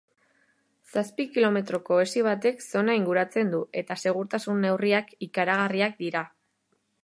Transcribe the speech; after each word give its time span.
Zazpi 0.93 1.25
kilometroko 1.35 1.99
hesi 2.05 2.23
batek 2.29 2.65
zona 2.69 2.97
inguratzen 3.01 3.53
du 3.53 3.61
eta 3.85 3.99
segurtasun 4.07 4.65
neurriak 4.67 5.15
ikaragarriak 5.31 6.03
dira. 6.05 6.29